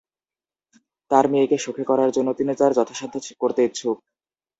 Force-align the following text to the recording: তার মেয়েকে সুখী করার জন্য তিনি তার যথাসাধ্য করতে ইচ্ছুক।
তার 1.11 1.25
মেয়েকে 1.31 1.57
সুখী 1.57 1.83
করার 1.83 2.09
জন্য 2.11 2.29
তিনি 2.33 2.51
তার 2.55 2.71
যথাসাধ্য 2.77 3.15
করতে 3.41 3.61
ইচ্ছুক। 3.67 3.97